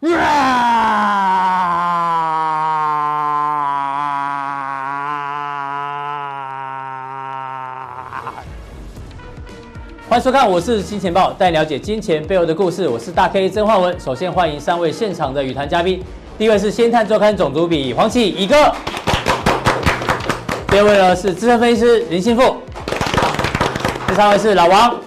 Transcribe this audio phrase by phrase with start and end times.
[10.08, 12.88] 欢迎收看，我是金钱豹，带你了解金钱背后的故事。
[12.88, 14.00] 我是大 K 曾焕文。
[14.00, 16.02] 首先欢迎三位现场的与谈嘉宾，
[16.38, 18.54] 第一位是《先探周刊》总主笔黄启乙哥，
[20.68, 22.56] 第二位呢是资深分析师林信富，
[24.08, 24.98] 第三位是老王。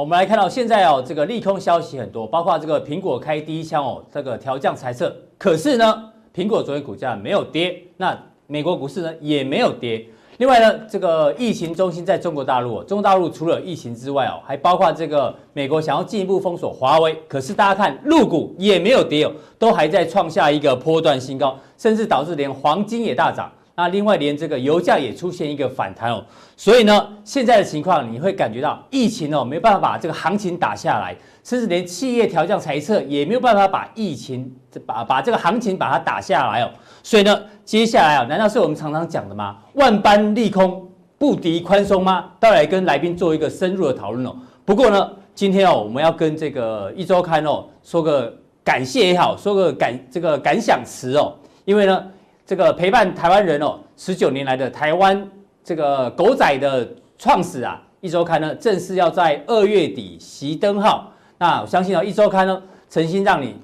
[0.00, 6.04] 我们来看到现在哦，这个利空消息很多，包括这个苹果开第一枪哦，这个调降猜测，可是呢，
[6.34, 10.02] 苹果昨天股价没有跌，那美国股市呢也没有跌。
[10.38, 17.14] 另外呢，这个疫情中心在中国大陆，中国大陆除了疫情之外哦，还包括这个美国想要进一步封锁华为。
[17.28, 23.52] 可是大家看，陆股也没有跌哦，都还在创下一个波段新高，甚至导致连黄金也大涨。
[23.80, 26.24] 那另外连这个油价也出现一个反弹哦。
[26.56, 36.70] 所以呢，现在的情况你会感觉到疫情哦没办法把这个行情打下来，甚至连企业调降财测也没有办法把疫情把把这个行情把它打下来哦。
[37.02, 39.56] 所以呢，接下来啊，难道是我们常常讲的吗？
[39.72, 40.86] 万般利空
[41.16, 42.32] 不敌宽松吗？
[42.38, 44.36] 到来跟来宾做一个深入的讨论哦。
[44.66, 51.34] 不过呢，今天哦，我们要跟这个一周刊哦说个感谢也好，说个感这个感想词哦。
[51.64, 52.04] 因为呢，
[52.50, 55.24] 这个陪伴台湾人哦十九年来的台湾
[55.62, 56.84] 这个狗仔的
[57.16, 61.12] 创始啊，一周刊呢正式要在二月底熄灯号。
[61.38, 63.54] 那我相信哦，一周刊呢诚心让你。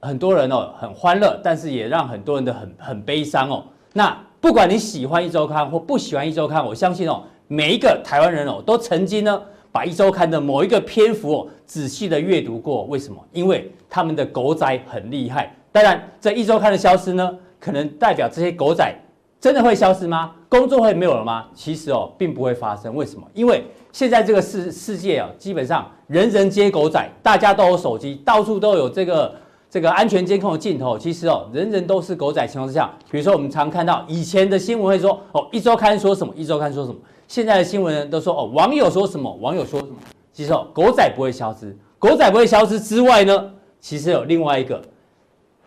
[0.00, 3.64] 很多人哦很欢乐，但是也让很多人的很很悲伤哦。
[3.94, 12.84] 那不管你喜欢一周刊或不喜欢一周刊，我相信哦，每一个台湾人哦都曾经呢把一周刊的某一个篇幅哦仔细的阅读过。
[12.84, 13.20] 为什么？
[13.32, 15.52] 因为他们的狗仔很厉害。
[15.72, 18.94] 当然，这一周刊的消失呢，可能代表这些狗仔
[19.40, 20.32] 真的会消失吗？
[20.48, 21.46] 工作会没有了吗？
[21.54, 22.94] 其实哦，并不会发生。
[22.94, 23.26] 为什么？
[23.34, 29.34] 因为现在这个世世界啊，基本上人人皆狗仔，大家都有手机，到处都有这个。
[29.68, 36.96] 这个安全监控的镜头，其实哦，人人都是狗仔情况之下，比如说我们常看到以前的新闻会说哦，一周刊说什么，一周刊说什么。
[37.26, 39.94] 现在的新闻人都说哦，网友说什么，网友说什么。
[40.32, 43.50] 其实哦，狗仔不会消失，狗仔不会消失之外呢，
[43.80, 44.80] 其实有另外一个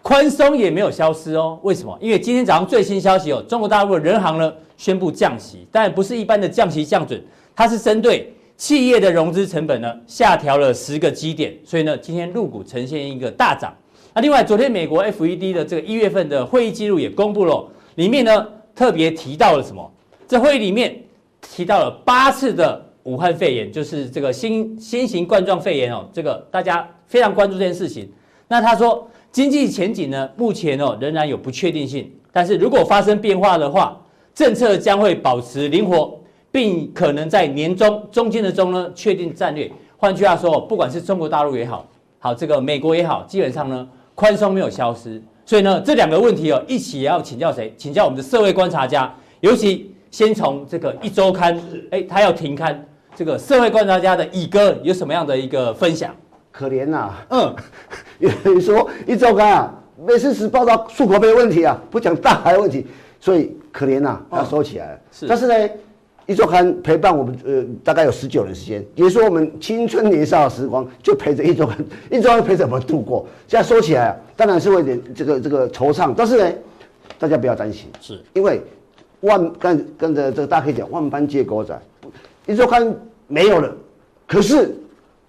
[0.01, 1.59] 宽松也没有消失哦。
[1.63, 1.97] 为什么？
[2.01, 7.21] 因为今天早上最新消息哦，中国大陆的人行呢宣布降息，但不是一般的降息降准，
[7.55, 13.73] 它是针对企业的融资成本呢下调了十个基点，所以呢，今天陆股呈现一个大涨。
[14.13, 19.91] 那另外，昨天美国 FED 的这个一月份的会议记录也公布了，里面呢特别提到了什么？
[20.27, 20.95] 这会议里面
[21.41, 28.09] 提到了八次的武汉肺炎，就是这个新新型冠状肺炎哦，这个大家非常关注这件事情。
[28.47, 33.99] 那他说，经济前景呢，目前哦仍然有不确定性，但是如果发生变化的话，
[34.33, 36.19] 政策将会保持灵活，
[36.51, 39.71] 并可能在年中中间的中呢确定战略。
[39.97, 41.85] 换句话说，不管是中国大陆也好，
[42.19, 43.87] 好这个美国也好，基本上呢。
[44.15, 47.73] 宽松没有消失，所以呢，这两个问题哦，一起也要请教谁？
[47.77, 51.57] 请教我们的社会观察家，尤其先从这个一周刊，
[51.91, 52.85] 哎，他要停刊，
[53.15, 56.13] 这个社会观察家的乙哥有什么样的一个分享？
[56.59, 57.55] 可怜呐、啊，嗯，
[58.19, 59.73] 有人说一周刊啊，
[60.05, 62.85] 每次只报道漱口杯问题啊，不讲大海问题，
[63.17, 64.99] 所以可怜呐、啊，要收起来了。
[65.09, 65.69] 是，但是呢。
[66.27, 71.75] 一周刊陪伴我们，呃，大概有十九年时间，也是说我们青春年少的时光就陪着一周刊，
[72.11, 73.25] 一周刊陪着我们度过。
[73.47, 76.51] 现在说起来啊，当然是会有点这个这个惆怅，但是呢，
[77.17, 78.61] 大家不要担心，是因为
[79.21, 81.75] 万跟跟着这个大家可以讲万般皆狗仔，
[82.45, 82.95] 一周刊
[83.25, 83.75] 没有了，
[84.27, 84.77] 可是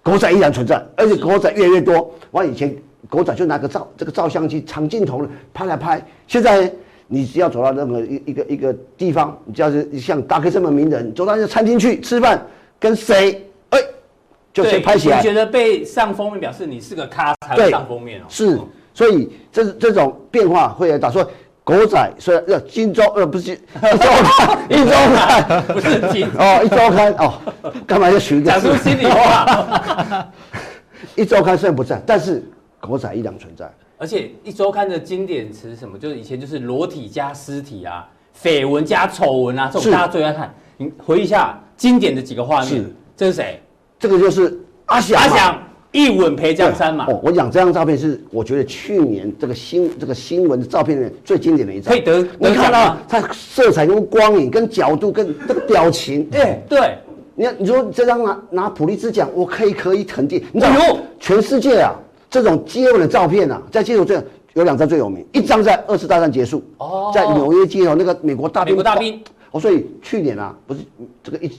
[0.03, 2.13] 狗仔依然存在，而且狗仔越来越多。
[2.31, 2.75] 我以前
[3.09, 6.71] 狗仔就拿个照这个照相机长镜头拍来拍，现在。
[7.13, 12.41] 你只要走到任何一一个一个地方，你只要是像大 K 这么名人，走到那个餐厅去吃饭，
[12.79, 13.79] 跟谁哎，
[14.53, 15.17] 就谁拍起来。
[15.17, 18.23] 你觉得被上封面表示你是个咖才会上封面哦？
[18.29, 18.57] 是，
[18.93, 21.29] 所以这这种变化会来打说
[21.71, 27.33] 狗仔，虽然要金周呃不是一周刊，一周刊不是金哦，一周刊哦，
[27.87, 28.51] 干嘛要取一个？
[28.51, 30.27] 讲出心里话。
[31.15, 32.43] 一周刊虽然不在，但是
[32.81, 33.71] 狗仔依然存在。
[33.97, 38.05] 而且一周刊的经典词什么，就是以前就是裸体加尸体啊，
[38.37, 40.53] 绯闻加丑闻啊，这种大家最爱看。
[40.75, 43.61] 你回忆一下经典的几个画面，是这是谁？
[43.97, 45.21] 这个就是阿翔。
[45.21, 45.57] 阿翔
[45.91, 47.05] 一吻陪江山嘛。
[47.09, 51.93] 哦，我讲这张照片是我觉得去年这个新这个新闻的照片里面最经典的一张。
[51.93, 56.97] 可以得，你看到它色彩跟光影跟角度跟这个表情，对对。
[57.33, 61.93] 你看，你说这张拿拿普利兹奖，我可以可以肯定，你知道全世界啊。
[62.29, 64.23] 这种接吻的照片啊，在街头这
[64.53, 69.21] 有两张最有名，一张在二次大战结束，哦，在纽约街头那个美国大兵，美国大兵，
[69.51, 70.79] 哦，所以去年啊，不是
[71.21, 71.51] 这个一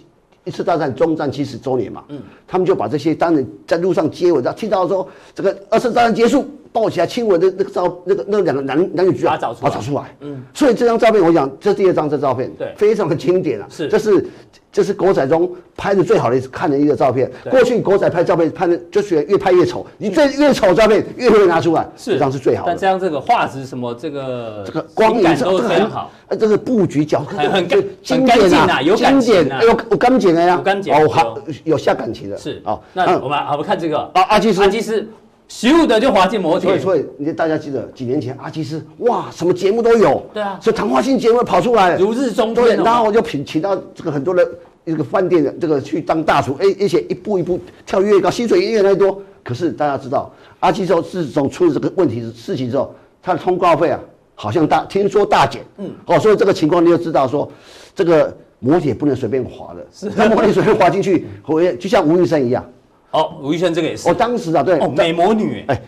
[0.45, 14.27] 一次大战终战七十周年嘛，嗯，他们就把这些当年在路上接吻，然后听到说这个二次大战结束，抱起来亲吻的那个照，那个那两个男男女主角找出来，找出来，嗯，所以这张照片我想，这第二张这照片，对，非常的经典啊，是，这是
[14.73, 17.31] 这是狗仔中拍的最好的看的一个照片。
[17.51, 22.73] 过去狗仔拍照片拍的就是越拍越丑，你这越丑照片越会拿出来，是，这张是最好的。
[22.73, 26.11] 但这样这个画质什么这个这个光影都非常好。
[26.41, 27.69] 这个布局角很很
[28.03, 31.77] 经典啊，有感情啊，有有干净的呀，有干净哦，好有。
[31.77, 32.63] 下感情的，是。
[32.65, 32.81] 哦。
[32.95, 33.99] 那我们好，我们看这个。
[34.15, 35.07] 啊，阿基斯，阿基师，
[35.53, 36.79] 习武的就滑进摩铁。
[36.79, 42.77] 所以所以，你大家记得几年前阿基斯哇，什么节目都有，对啊，所以谈话性节目跑出来，如日中天。
[42.83, 44.49] 然后我就请请到这个很多的
[44.87, 49.21] 一个饭店的这个去当大厨，哎，而且一步一步跳越高，薪水也越来越多。
[49.45, 54.01] 可是大家知道，阿基斯自从出了这个问题事情之后，他的通告费啊。
[54.35, 57.49] 好像大听说大减，嗯，哦，所以这个情况你就知道说，
[57.95, 62.65] 这个摩铁不能随便滑的，是，那摩铁随便滑进去，会就像吴玉生一样。
[63.13, 64.09] 哦，吴玉生这个也是。
[64.09, 65.81] 哦，当时啊，对，哦，美魔女，哎，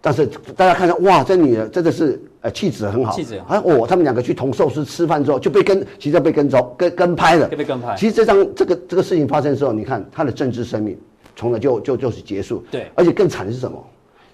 [0.00, 3.36] 但是大家看到哇，这女的真的是，呃，气质很好，气质。
[3.46, 7.94] 啊，哦，他们两个去同寿司吃饭之后就被跟，其实被跟踪，跟跟拍了，被跟拍。
[7.96, 10.98] 其实这张这个这个事情发生之后，你看他的政治生命
[11.36, 12.64] 从来就就就是结束。
[12.70, 13.82] 对，而且更惨的是什么？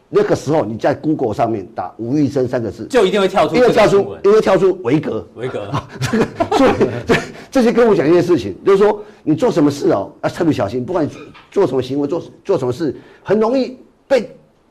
[0.08, 5.68] 那个时候你在 Google 上面打吴玉生三个字，就一定会跳出，因为跳出，因为跳出维格，维格。
[6.00, 6.26] 这个，
[6.56, 6.70] 所以
[7.56, 11.10] 这这些跟我讲一件事情，就是说你做什么事哦，要特别小心，不管你
[11.50, 14.30] 做什么行为，做做什么事，很容易被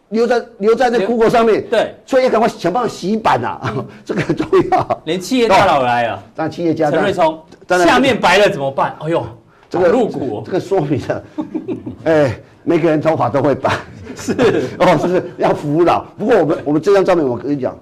[0.10, 1.68] 留在留在那 Google 上面。
[1.68, 5.02] 对，所以要赶快想办法洗版啊， 这个很重要。
[5.06, 8.96] 连企业大佬来了，当企业家陈瑞聪，下面白了怎么办？
[9.00, 9.26] 哎呦，
[9.68, 11.24] 这个入股，这个说明了，
[12.06, 13.74] 哎，每个人头发都会白。
[14.16, 14.32] 是
[14.78, 16.06] 哦，是不是要服老？
[16.20, 17.76] 不过我们我们这张照片，我跟你讲，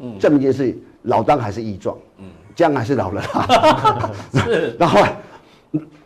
[0.00, 2.26] 嗯，证明一件事，老当还是益壮，嗯，
[2.56, 4.10] 姜还是老了啦。
[4.34, 5.00] 是，然后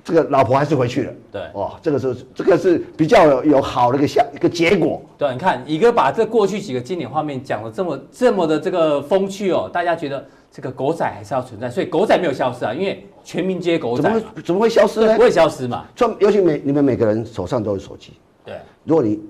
[0.05, 1.13] 这个老婆还是回去了。
[1.33, 5.01] 对，哦，这个是这个是比较有有好的一个效一个结果。
[5.17, 15.15] 对，你看乙哥把这过去几个经典画面讲的这么这么的这个风趣哦，大家觉得这个狗仔还是要存在，所以狗仔没有消失啊，因为全民皆狗仔，怎么会怎么会消失呢？
[15.15, 15.87] 不会消失嘛。
[15.95, 18.15] 就尤其每你们每个人手上都有手机。
[18.45, 19.21] 对，如果你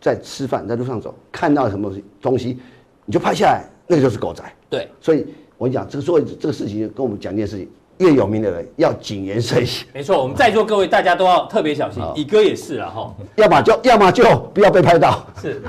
[0.00, 1.92] 在吃饭，在路上走，看到什么
[2.22, 2.60] 东西，
[3.06, 4.44] 你就拍下来，那个就是狗仔。
[4.70, 5.26] 对，所以
[5.58, 7.68] 我跟你讲，这个所以这个事情跟我们讲一件事情，
[7.98, 9.86] 越有名的人要谨言慎行。
[9.92, 13.12] 没错，我们在座各位大家都要特别小心，乙哥也是了哈。
[13.34, 14.24] 要么就要么就
[14.54, 15.26] 不要被拍到。
[15.42, 15.60] 是，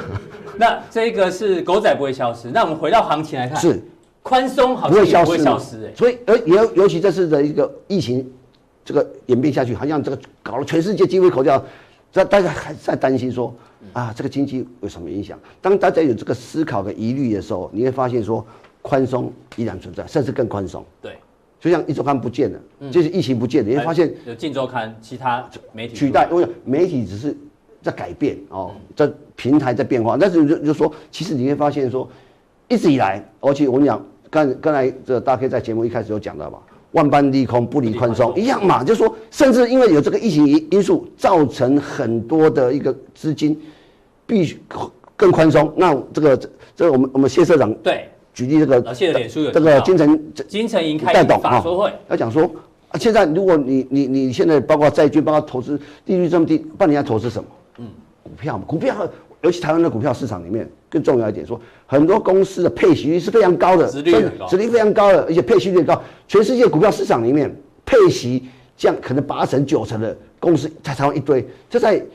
[0.58, 2.50] 那这个是狗仔不会消失。
[2.52, 3.84] 那我们回到行情来看，是
[4.22, 5.92] 宽松好像也不会消失哎。
[5.96, 8.32] 所以而尤尤其这次的一个疫情
[8.86, 11.64] 这个演变下去，好像这个搞了全世界鸡飞狗跳。
[12.12, 13.54] 这大家还在担心说
[13.94, 15.38] 啊，这个经济有什么影响？
[15.62, 18.44] 当大家有这个思考的疑虑的时候，你会发现说，
[18.90, 20.84] 宽松依然存在，甚至更宽松。
[21.00, 21.16] 对，
[21.60, 22.60] 就像一周刊不见了，
[22.90, 26.28] 就是疫情不见了，你会发现有镜周刊，其他媒体取代。
[26.32, 27.38] 因为媒体只是
[27.84, 32.10] 在改变哦，在平台在变化，但是就就说，其实你会发现说，
[32.68, 36.60] 一直以来，而且我跟你讲，刚刚才这大 K 在节目一开始有讲到吧。
[36.94, 43.56] 万般利空不离宽松，一样嘛，就是说，甚至因为有这个疫情因因素，造成很多的一个资金
[44.26, 44.60] 必须
[45.16, 45.72] 更宽松。
[45.78, 52.44] 那这个这这个我们我们谢社长对举例这个，谢的脸书有这个金城金城银开动法说会，要讲说
[52.88, 57.50] 啊，现在如果你你你现在包括债券，包括投资利率这么低，不然你要投资什么？
[57.80, 57.88] 嗯，
[58.24, 58.96] 股票嘛，股票。
[59.42, 66.02] 尤其台湾的股票市场里面，更重要一点说，很多公司的配息率是非常高的，殖利率很高，殖利率非常高的，而且配息率高。
[66.28, 67.50] 全世界股票市场里面，
[67.86, 71.48] 配息这样可能八成九成的公司在台湾一堆。
[71.70, 72.06] 这在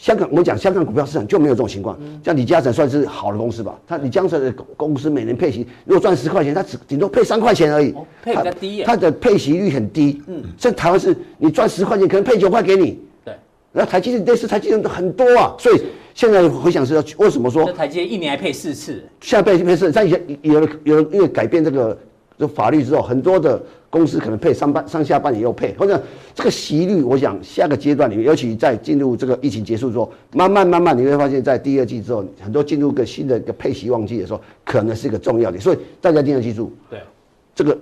[0.00, 1.98] 香港，我们讲香港股票市场就没有这种情况。
[2.24, 10.22] 像李嘉诚算是好的公司吧，他李嘉诚的公司每年配息，如果赚十块钱，他只顶多配三块钱而已，配比较低，他的配息率很低。
[10.28, 13.00] 嗯，在台湾是你赚十块钱，可能配九块给你。
[13.24, 13.34] 对，
[13.72, 15.82] 然后台积电类似台积电都很多啊，所以。
[16.14, 19.04] 现在回想是要为什么说台积一年还配四次？
[19.20, 21.96] 现在配配四，在以前有了有了因为改变这个
[22.38, 26.00] 这法律之后，很多的公司可能配上半上下半年又配，或者
[26.34, 37.00] 这个息率，我想下个阶段里面，尤其在进入这个疫情结束之后，慢慢慢慢你会发现，在第二季之后，很多进入个新的一个配息旺季的时候，可能是一个重要点，所以大家一定要记住，对
[37.54, 37.76] 这个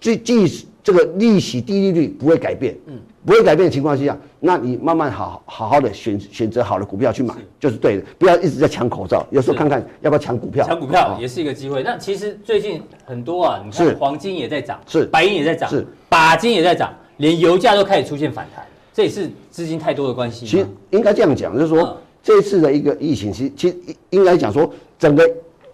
[0.00, 2.96] 即即这个利息低利率不会改变，嗯。
[3.24, 8.04] 不会改变的情况下，那你慢慢好好好的选选择好的股票去买，就是对的。
[8.16, 10.64] 不要一直在抢口罩，有时候看看要不要抢股票。
[10.64, 11.82] 抢股票也是一个机会。
[11.82, 18.64] 那其实最近很多啊，你看黄金也在涨，是白银也在涨，是鈀金也在涨，连油价都开始出现反弹，
[18.94, 20.46] 这也是资金太多的关系。
[20.46, 23.76] 其实应该这样讲，就是说、嗯、这一次的一个疫情，其实其实
[24.10, 25.28] 应该讲说，整个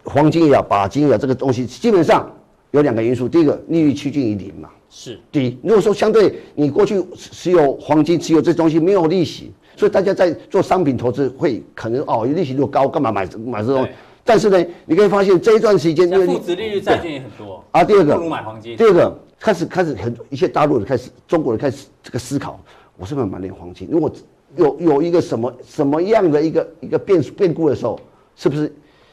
[0.04, 2.26] 黄金也好，鈀金也好，这个东西基本上
[2.70, 3.28] 有两个因素。
[3.28, 4.70] 第一个，利率趋近于零嘛。
[4.94, 5.58] 是低。
[5.62, 13.90] 如果说相对你过去持有黄金、持有这东西没有利息，所以大家在做商品投资会可能哦，利息如果高，干嘛买买这东西？
[14.22, 17.82] 但是呢，你可以发现这一段时间，因为负值利率债券也很多啊。
[17.82, 18.76] 第二个，不如买黄金。
[18.76, 22.60] 第二个，开始开始很一些大陆人开始，中国人开始这个思考，
[22.98, 23.88] 我是不是买点黄金？
[23.90, 24.12] 如果
[24.56, 27.98] 有有一个什么什么样的一个一个变变故的时候，
[28.36, 28.70] 是不是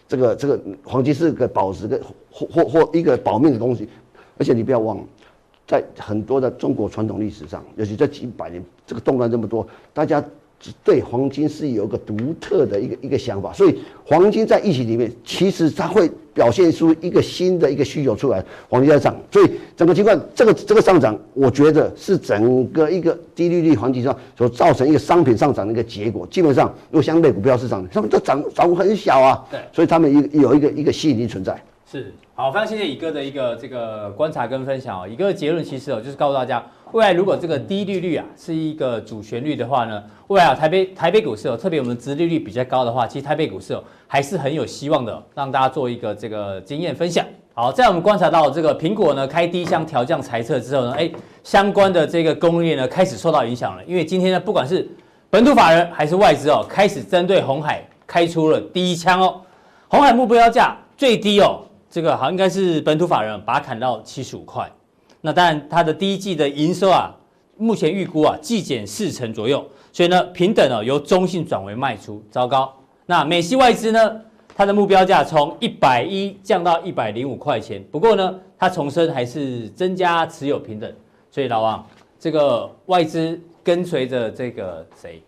[0.09, 3.87] 这个这个黄金是个保值的或或或一个保命的东西？
[4.37, 5.03] 而且你不要忘了，
[5.69, 10.21] 在很多的中国传统历史上，尤其这几百年这个动乱这么多，大家。
[10.83, 26.27] 对黄金是有一个独特的一个一个想法，所以黄金在疫情里面，其实它会表现出一个新的一个需求出来，黄金在涨，所以整个情况这个这个上涨，我觉得是整个一个低利率环境上所造成一个商品上涨的一个结果。
[26.27, 31.57] 基本上，如果相对股票市场，他们都涨涨幅很小啊，对，所以他们有有一个一个吸引力存在。
[31.89, 35.05] 是，好，非常谢谢乙哥的一个这个观察跟分享哦。
[35.05, 36.63] 乙哥的结论其实哦，就是告诉大家。
[36.93, 47.25] 未来如果这个低利率啊是一个主旋律的话呢，未来台北台北股市哦，特别我们殖利率比较高的话，其实台北股市哦还是很有希望的，哦，让大家做一个这个经验分享。
[47.53, 51.11] 好，在我们观察到这个苹果呢开第一枪调降财测之后呢，哎，
[51.43, 54.89] 相关的这个供应链呢开始受到影响了，因为今天呢不管是
[55.29, 59.41] 本土法人还是外资哦，开始针对红海开出了第一枪哦，
[59.89, 64.69] 红海目标价最低哦，这个好像应该是本土法人把它砍到七十五块。
[65.21, 67.13] 那当然，它的第一季的营收啊，
[67.57, 72.73] 目前预估啊，季减四成左右，所以呢，平等哦，由中性转为卖出，糟糕。
[73.05, 74.21] 那美系外资呢，
[74.55, 80.93] 它的目标价从一百一降到一百零五块钱，不过呢，它重申还是增加持有平等。
[81.31, 81.85] 所以老王，
[82.19, 85.21] 这个外资跟随着这个谁？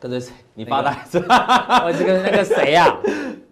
[0.00, 0.32] 跟着谁？
[0.52, 1.82] 你发呆是吧？
[1.86, 2.96] 外资跟那个谁呀？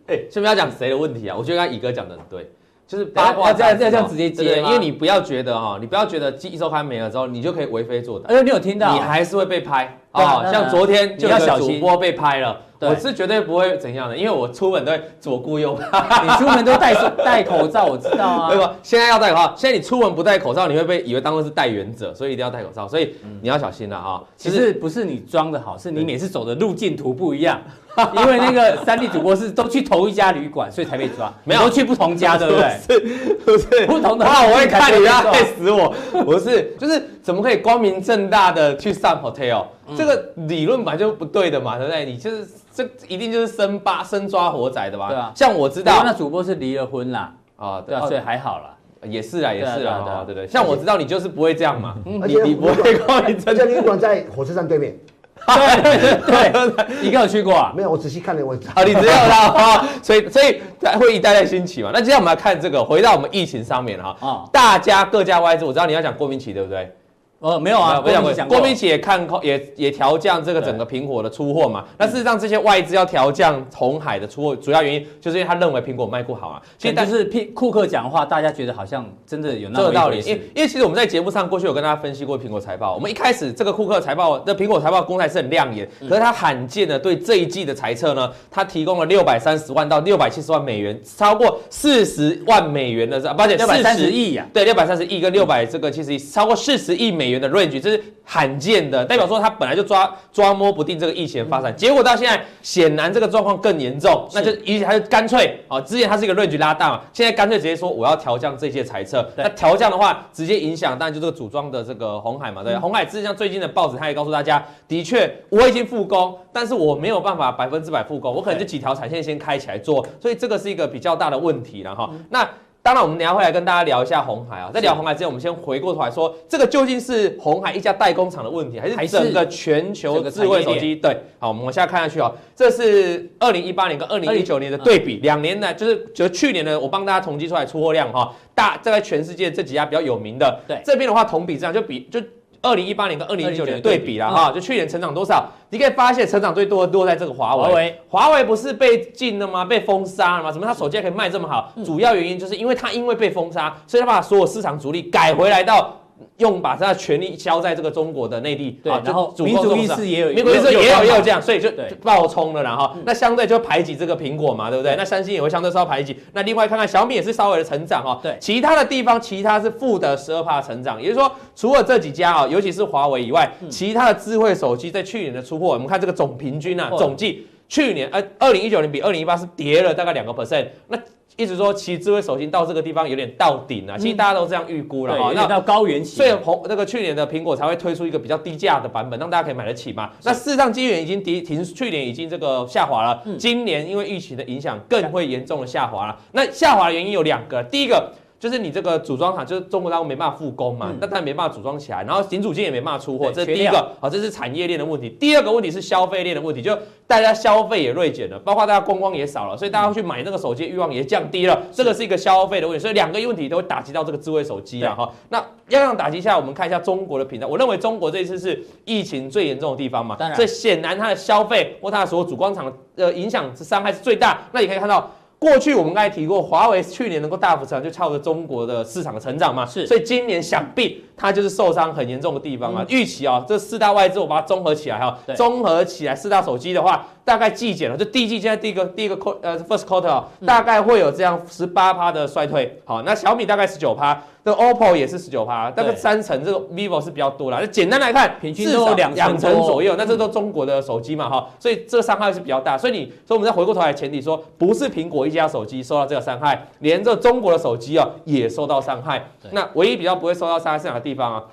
[0.06, 2.50] 哎，先不要讲谁的问题啊，我觉得刚刚乙哥讲的很对。
[2.84, 8.26] 就是八卦这样这样这样直接接，因为你不要觉得哈，你不要觉得一周刊没了之后，你就可以为非作歹。
[8.26, 10.44] 而且你有听到，你还是会被拍啊。
[10.50, 16.26] 像昨天就有主播被拍了，我是绝对不会怎样的，因为我出门都会左顾右盼。
[16.26, 18.48] 你出门都戴戴口罩，我知道啊。
[18.48, 18.74] 对吧？
[18.82, 22.88] 现在要戴口罩，现在你出门不戴口罩，你会被以为当做是带原者，所以一定要戴口罩。
[22.88, 24.22] 所以你要小心了啊。
[24.36, 27.60] 其实不是你装的好，是你每次走的路径图不一样。
[28.16, 31.30] 因为那个三 D 主播是都去同一家旅馆，所以才被抓。
[31.44, 32.78] 没有都去不同家，对不对？
[32.88, 33.00] 是，
[33.44, 34.24] 不是不同的。
[34.24, 35.94] 话，我会看你要害死我。
[36.24, 39.66] 不是，就是怎么可以光明正大的去上 hotel？
[39.94, 42.06] 这个理论本来就不对的嘛，对不对？
[42.06, 45.08] 你就是这一定就是生扒生抓活宰的吧？
[45.08, 45.32] 对啊。
[45.34, 47.32] 像我知道，那主播是离了婚啦。
[47.56, 48.74] 啊，对啊，所以还好啦。
[49.04, 50.48] 也是啊，也是啊，对对对。
[50.48, 53.64] 像我知道你就是不会这样嘛，你你不会光明正大。
[53.64, 54.96] 旅馆在火车站对面。
[55.44, 57.72] 对对对，你有去过啊？
[57.76, 58.54] 没有，我仔细看了我。
[58.74, 60.60] 啊，你知道了，所以所以
[61.00, 61.90] 会一代代兴起嘛。
[61.92, 64.16] 那接下来我们来看这个，回到我们疫情上面哈。
[64.20, 66.94] 啊，大家各家外资，我知道你要讲郭明奇，对不对？
[67.42, 68.46] 呃，没有啊，没有讲。
[68.46, 71.84] 郭明錤也看空，也也调降这个整个苹果的出货嘛。
[71.98, 76.62] 那事实上，这些外资要调降红海的出货，主要原因就是因为他认为苹果卖不好啊。
[76.78, 80.20] 其实，但是库克讲的话，大家觉得好像真的有那个道理。
[80.20, 82.94] 因为因为其实我们在节目上过去有跟大家分析过苹果财报。
[82.94, 98.00] 我们一开始这个库克财报，那苹果财报公开是很亮眼，可是他罕见的对这一季的财测呢，他提供了六百三十万到六百七十万美元，超过四十万美元的，而且，六百三十亿呀，对，六百三十亿跟六百这个七十亿，超过四十亿美元的 range，这是。
[98.24, 122.48] 罕见的代表说，他本来就抓抓摸不定这个疫情的发展，结果到现在显然这个状况更严重，那就一他就干脆啊，之前他是一个 range 拉大嘛，现在干脆直接说我要调降这些财测，那调降的话直接影响当然就这个组装的这个红海嘛，对，红海之前最近的报纸他也告诉大家，的确我已经复工，但是我没有办法百分之百复工，我可能就几条产线先开起来做，所以这个是一个比较大的问题了哈，那。
[122.82, 124.68] 当然，我们等下会来跟大家聊一下红海啊。
[124.74, 130.96] 在聊红海之前，我们先回过头来说，这个究竟是红海一家代工厂的问题，还是整个全球智慧手机？
[130.96, 132.32] 对，好，我们往下看下去啊。
[132.56, 142.20] 这是二零一八年跟二零一九年的对比，两年呢，就是就去年呢，我帮大家统计出来出货量哈，大在全世界这几家比较有名的，对，这边的话同比这样就比就。
[142.62, 145.44] 二零一八年跟二零一九年对比了哈，就去年成长多少？
[145.70, 147.98] 你可以发现成长最多的落在这个华为。
[148.08, 149.64] 华为不是被禁了吗？
[149.64, 150.52] 被封杀了吗？
[150.52, 151.72] 怎么他手机还可以卖这么好？
[151.84, 155.96] 主要原因就是因为他因为被封杀，所以他把所有市场主力改回来到。
[156.38, 161.70] 用把他的权力交在这个中国的内地，对，然后民主意识也有，民主意识也有也有这样，所以就
[162.02, 164.94] 爆冲了，然后那相对就排挤这个苹果嘛，对不对？
[164.96, 166.16] 那三星也会相对受到排挤。
[166.32, 180.98] 那另外看看小米也是稍微的成长哦，对，其他的地方其他是负的十二趴成长，也就是说除了这几家啊，尤其是华为以外，其他的智慧手机在去年的出货，我们看这个总平均啊，总计去年呃二零一九年比二零一八是跌了大概两个 percent，那。
[181.36, 190.10] 一直说其实智慧手机到这个地方有点到顶了，其实大家都这样预估了哈，那到高原期，所以红那个去年的苹果才会推出一个比较低价的版本，让大家可以买得起嘛。
[190.24, 196.18] 那事实上，今年已经跌停，去年已经这个下滑了，今年因为疫情的影响更会严重的下滑了。
[196.32, 198.12] 那下滑的原因有两个，第一个。
[198.42, 205.08] 就是你这个组装厂，就是中国大陆没办法复工嘛，那它没办法组装起来，然后零组件也没办法出货，这是第一个，好，这是产业链的问题。
[205.10, 215.08] 第二个问题是消费链的问题，就大家消费也锐减了，包括大家观光也少了，所以大家去买那个手机欲望也降低了，这个是一个消费的问题，所以两个问题都会打击到这个智慧手机啊哈。
[215.28, 224.40] 那要让打击下，我们看一下中国的品牌，我认为中国这一次是疫情最严重的地方嘛，所以显然它的消费或它的所有组装厂的影响是伤害是最大。
[224.50, 225.08] 那你可以看到。
[225.42, 229.66] 过去我们刚才提过，华为去年能够大幅成长，就靠着中国的市场的成长嘛。
[229.66, 232.84] 是，所以今年想必它就是受伤很严重的地方啊。
[232.88, 242.80] 预期啊，这四大外资我把它综合起来哈，综合起来四大手机的话，大概季减了，就第一季现在第一个第一个 quarter 呃 first quarter 大概会有这样十八趴的衰退。
[242.84, 244.20] 好，那小米大概十九趴。
[244.44, 247.58] 那 OPPO 也是十九趴，大概三成，这个 vivo 是比较多啦。
[247.60, 249.94] 那简单来看，平均至少两两成左右。
[249.96, 252.76] 那这都中国的手机嘛，哈，所以这个伤害是比较大。
[252.76, 259.24] 所以你，所以我们再回过头来，前提说，不是苹果一家手机受到这个伤害，连这中国的手机啊也受到伤害。
[259.52, 261.44] 那唯一比较不会受到伤害是哪个地方啊？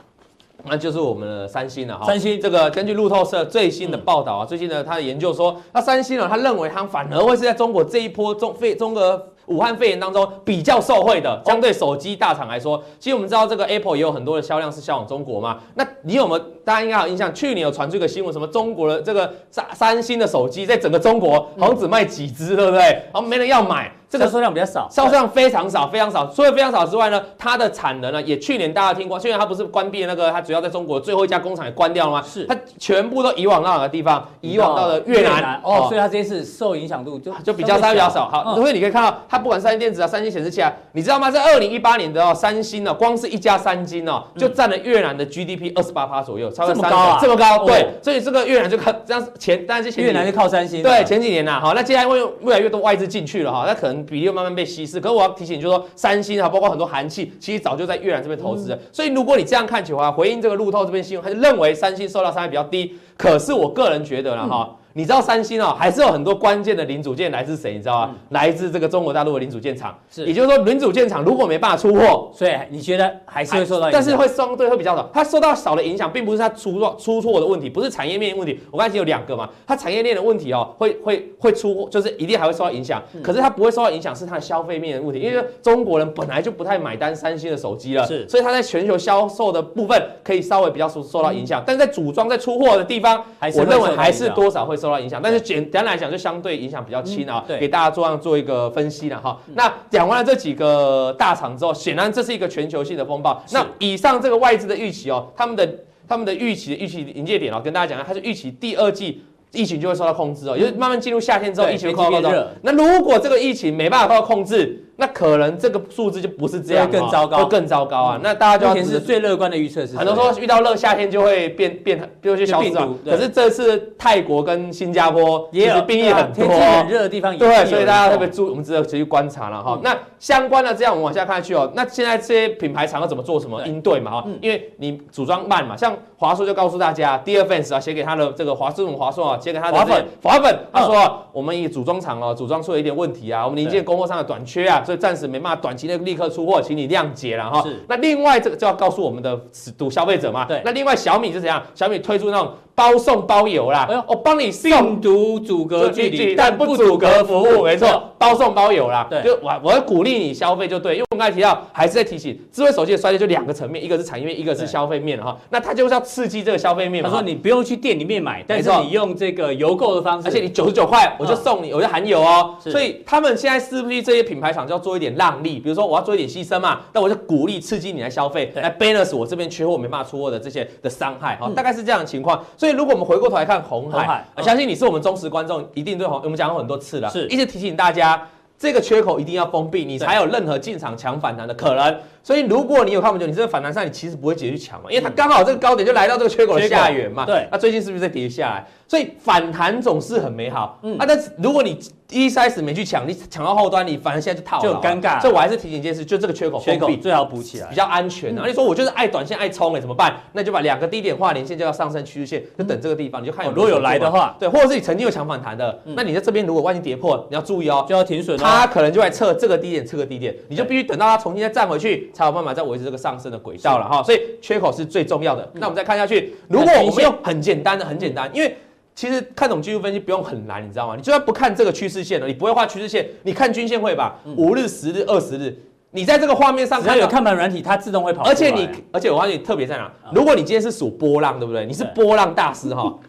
[0.65, 2.05] 那就是我们的三星了哈。
[2.05, 9.27] 三星这个根据路透社最新的报道啊，最近呢，他的研究说，那三星呢，他认为他反而会是在中国这一波中肺中国。
[9.49, 15.57] 武汉肺炎当中比较受惠的，相对手机大厂来说，其实我们知道这个 Apple 也有很多的销量是销往中国嘛。
[15.73, 16.43] 那你有没有？
[16.63, 22.81] 大家应该有印象，去年有传出一个新闻，什么中国的这个三三星的手机在整个中国好像只卖几只，对不对？
[23.11, 23.91] 然后没人要买。
[24.09, 26.25] 这个销售量比较少，销售量非常少，非常少。
[26.33, 32.23] 除了非常少之外呢，它的产能呢，也去年大家听过，去年它不是关闭那个，它主要在中国最后一家工厂也关掉了吗？
[32.27, 34.27] 是，它全部都移往到哪个地方？
[34.41, 35.61] 移往到了越南。
[35.63, 38.27] 哦，所以它这次受影响度就就比较稍微比较少。
[38.29, 41.29] 好，所以你可以看到，它不管三星电子啊，三星显示器啊，你知道吗？
[41.29, 47.63] 在二零一八年的哦，三星呢，光是一家三星哦，就占了越南的 GDP 二十八趴左右，超过这么高啊，这么高。
[47.65, 50.81] 对，所以这个越南就靠这样前，但是越南就靠三星。
[50.81, 54.99] 对，前几年呐，好，那接下来会越来越多外资进去了哈，那可能比例慢慢被稀释。
[54.99, 58.75] 可是我要提醒，就是说三星啊，包括很多韩企，其实早就在越南这边投资了。
[58.75, 62.97] 嗯、所以如果你这样看起来，回应这个路透这边新闻，他就认为三星受到伤害比较低。
[63.17, 64.69] 可是我个人觉得了哈。
[64.69, 67.73] 嗯你知道三星哦，还是有很多关键的零组件来自谁？
[67.73, 68.15] 你知道吗？
[68.29, 69.97] 来自这个中国大陆的零组件厂。
[70.09, 73.93] 是，也就是说零组件厂如果没办法出货，所以你觉得还是会受到影响？
[73.93, 75.09] 但是会相对会比较少。
[75.13, 78.59] 它受到少的影响，并不是它出错出错的问题，不是产业链问题。
[78.71, 83.01] 我刚才有两个嘛，它产业链的问题哦，会会会出货，就是一定还会受到影响。
[83.23, 91.63] 可是它不会受到影响，是它的消费面的问题，因为中国人本来就不太买单三星的手机了，是，所以它在全球销售的部分可以稍微比较受受到影响。
[91.65, 93.23] 但是在组装在出货的地方，
[93.55, 95.19] 我认为还是多少会受到影响。
[95.21, 99.37] 但是简简单来讲，就相对影响比较轻啊，给大家做样做一个分析了哈。
[99.55, 103.43] 那讲完了这几个大厂之后，显然这是一个全球性的风暴。
[103.51, 105.67] 那以上这个外资的预期哦，他们的
[106.07, 112.51] 他们的预期的预期临界点哦，跟大家讲一下，它是预期第二季疫情就会受到控制哦，因为慢慢进入夏天之后，疫情会快到热。
[112.61, 118.19] 那如果这个疫情没办法受到控制，那可能这个数字就不是这样，更糟糕，会更糟糕啊！
[118.21, 122.69] 那大家就要目前是最乐观的预测是，很多说遇到热夏天就会变变，比如说消失。
[123.05, 129.79] 可是这次泰国跟新加坡也是病例很多，天气很热的地方也对，所以大家特别注意，我们值得持续观察了哈。
[129.81, 131.71] 那相关的这样，我们往下看下去哦。
[131.73, 134.11] 那现在这些品牌厂要怎么做什么应对嘛？
[134.11, 144.83] 哈，因为你组装慢嘛，像华硕就告诉大家，Dear 啊，写给他的这个华硕，华硕啊，写给他的华粉，华粉，他说我们以组装厂哦，组装出了一点问题啊，我们零件供货上的短缺啊。
[144.89, 147.61] 所以暂时没办法短期内立刻出货，请你谅解了哈。
[147.61, 147.79] 是。
[147.87, 149.39] 那另外这个就要告诉我们的
[149.77, 150.45] 赌消费者嘛。
[150.45, 150.59] 对。
[150.65, 151.61] 那另外小米是怎样？
[151.75, 152.51] 小米推出那种。
[152.79, 153.85] 包送包邮啦！
[154.07, 159.05] 我帮你病毒阻隔距离，但不阻隔服务，没错，包送包邮啦。
[159.09, 165.37] 对，就我我要鼓励你消费就对，因为我们刚才提到，还是在提醒，智慧手机的衰退就两个层面，一个是产业面，一个是消费面哈。
[165.49, 167.09] 那它就是要刺激这个消费面嘛。
[167.09, 172.55] 他说你不用去店里面买，但是你用这个邮购的方式，而且你九十九块我就送你，我就含邮哦。
[172.61, 175.59] 所以他们现在是不是这些品牌厂就要做一点让利？
[175.59, 182.41] 比如说我要做一点牺牲嘛，那我就鼓励刺激你来消费，来 balance 我这边缺货没办法出货的这些的伤害哈，大概是这样的情况。
[182.55, 183.49] 所以如果我们回过头来。
[183.49, 188.27] 看红海，海嗯、相信你是我们忠实观众，一定对红，我们讲过很多次了，是一直提醒大家，
[188.59, 191.97] 这个缺口一定要封闭，你才有任何进场抢反弹的可能。
[192.21, 197.25] 所以如果你有看很久，你这个反弹上，你其实不会直接去抢嘛，因为它刚好这个高点就来到这个缺口的下缘嘛。
[197.25, 198.67] 对，那最近是不是在跌下来？
[198.87, 200.79] 所以反弹总是很美好。
[200.83, 201.79] 嗯啊，但是如果你
[202.09, 205.21] 一开始没去抢，你抢到后端，你反而现在就套了，就尴尬。
[205.21, 208.41] 所以我还是提醒一件事，就这个缺口缺口最好补起来，比较安全的。
[208.41, 210.15] 而你说我就是爱短线爱冲哎，怎么办？
[210.33, 213.51] 那就把两个低点画连线，就要上升趋势线，就等这个地方，你就看有。
[213.51, 218.35] 如果有来的话，对，或者是你曾经有抢反弹的，那你在这边如果万一跌破，你要注意哦，就要停损。
[218.37, 224.03] 它可能就来测这个低点，测个低点，你就必须等到它重新再站回去，才有办法再维持这个上升的轨道了哈。
[224.03, 225.49] 所以缺口是最重要的。
[225.53, 228.55] 那我们再看下去，如果我们用很简单的，很简单，因为。
[228.95, 230.93] 其实看懂技术分析不用很难，你知道吗？
[230.93, 234.19] 你就算不看这个趋势线了，你不会画趋势线，你看均线会吧？
[234.35, 235.57] 五日、十日、二十日，
[235.91, 238.23] 你在这个画面上看，只要有看盘软体，它自动会跑。
[238.25, 239.89] 而且你，而且我发现你特别在哪？
[240.11, 241.65] 如果你今天是数波浪，对不对？
[241.65, 242.93] 你是波浪大师哈。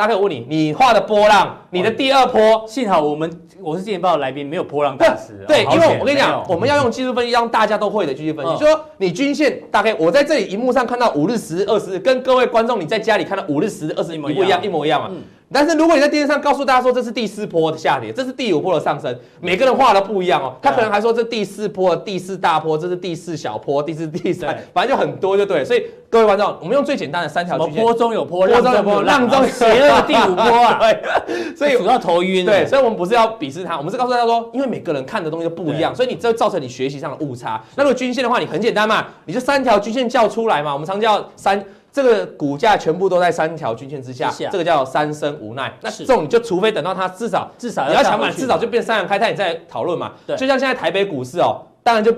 [0.00, 5.44] 大家可以问你，你画的波浪，你的第二波，幸好我们我是金钱报的来宾，没有波浪大师。
[5.46, 8.52] 对，因为我跟你讲，我们要用技术分析，让大家都会的技术分析。
[8.52, 15.10] 你说你均线大概，我在这里荧幕上看到五日、十日、二十日，跟各位观众你在家里看到五日、十日、二十日一模一样，一模一样嘛。
[15.52, 20.54] 但是如果你在电视上告诉大家说，这是第四波的下跌，这是第五波的上升，每个人画的不一样哦。
[20.62, 25.64] 他可能还说，这第四波第四大波，这是第四小波，第四第三，反正就很多就对。
[25.64, 27.82] 所以各位观众，我们用最简单的三条均线。
[27.82, 30.78] 波中有波，波中有波，浪中邪恶第五波啊！
[31.26, 32.46] 对，所以主要头晕。
[32.46, 37.60] 对，所以我们不是要鄙视他，我们是告诉大家说，因为每个人看的东西都不一样，所以你这造成你学习上的误差。
[37.74, 41.60] 那如果均线的话，你很简单嘛，你就三条均线叫出来嘛，我们常叫三。
[41.92, 45.72] 这个股价全部都在三条均线之下，这个叫三生无奈。
[45.80, 50.12] 那这种你就除非等到它至少至少你要想买，至少就变三阳开泰，你再讨论嘛。
[50.26, 52.14] 对，就像现在台北股市哦，当然就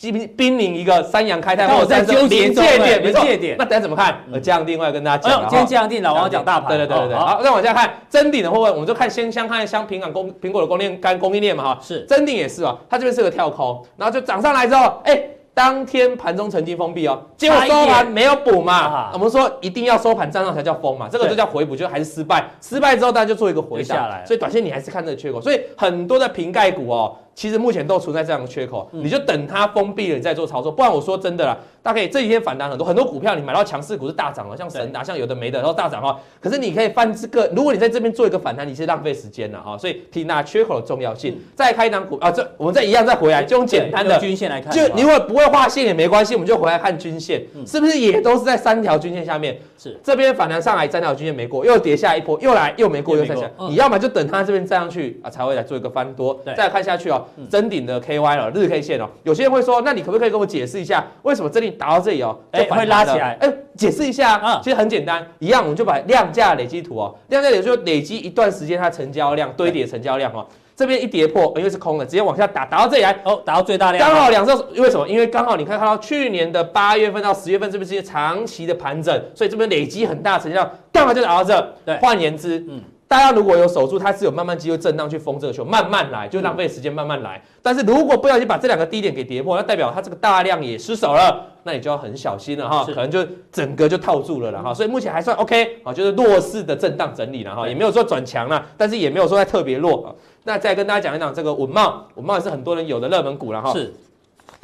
[0.00, 3.56] 濒濒临一个三阳开泰或者三生临界点，临界点。
[3.58, 4.16] 那等下怎么看？
[4.32, 5.48] 呃，这样定会跟大家讲。
[5.48, 6.68] 今天这样定，老王讲大盘。
[6.68, 7.16] 对对对对对。
[7.16, 11.78] 好，再往下看，真顶的部分，我们就看先先看香苹果供苹果的供应干供应链嘛哈。
[11.82, 15.30] 是，真顶也是啊，它这边是个跳空，然后就涨上来之后，哎。
[15.56, 19.10] 当天盘中曾经封闭哦，结果收盘没有补嘛。
[19.14, 22.44] 我们说一定要收盘站上才叫封嘛，这个就叫回补，就还是失败。
[22.60, 25.40] 失败之后大家就做一个回档，所以短线你还是看这个缺口。
[25.40, 27.16] 所以很多的瓶盖股哦。
[27.36, 30.72] 其实目前都存在这样的缺口，你就等它封闭了，你再做操作。
[30.72, 36.18] 不然我说真的啦，大概这几天反弹很多，很多股票你买到强势股是大涨了，像神达，像有的没的，然后大涨哈。
[36.40, 39.76] 可是你可以翻这个，如果你在这边做一个反弹，你是浪费时间了哈。
[39.76, 49.58] 所以提那缺口的重要性，再开一档股啊，这我们再一样再回来，就用简单的均线来看，就你如果不会画线也没关系，我们就回来看均线，是不是也都是在三条均线下面？
[49.78, 53.50] 是这边反弹上来三条均线没过，又跌下一波，又来又没过，又再下。
[53.68, 56.40] 你要么就等它这边站上去啊，才会来做一个翻多。
[56.56, 57.96] 再看下去哦，臻鼎的。
[58.06, 63.36] K Y 了日 K 线哦，有些人会说，那你可不可以跟我解释一下，为什么这里打到这里哦，哎会拉起来？
[63.40, 75.08] 哎，解释一下啊，其实很简单，一样，我们就把量价累积图哦，量价也就是累积一段时间它成交量堆叠成交量哦，这边一跌破，因为是空的，直接往下打，打到这里来哦，打到最大量，刚好两周，因为什么？
[75.08, 79.20] 因为刚好你看看到去年的八月份到十月份，是不是一些长期的盘整？
[79.34, 81.74] 所以这边累积很大成交量，干嘛就打到这？
[81.84, 82.80] 对，换言之，嗯。
[83.08, 87.40] 大家如果有守住，它是有慢慢机会震荡去封这个球，慢慢来，就浪费时间慢慢来。
[87.62, 94.74] 但是如果不小心把这两个低点给跌破，那代表它这个大量也失守了，那你就要很小心了哈，可能就整个就套住了了哈。
[94.74, 100.14] 所以目前还算 OK 啊，就是弱势的震荡整理了哈，也没有说转强了，但是也没有说它特别弱啊。
[100.42, 103.72] 那再跟大家讲一讲这个稳茂，稳茂也是很多人有的热门股了哈。
[103.72, 103.94] 是。